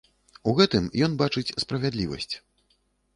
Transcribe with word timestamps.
У 0.51 0.53
гэтым 0.59 0.87
ён 1.07 1.11
бачыць 1.21 1.53
справядлівасць. 1.65 2.33